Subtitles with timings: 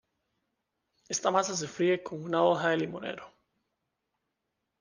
[1.09, 3.31] Esta masa se fríe con una hoja de limonero.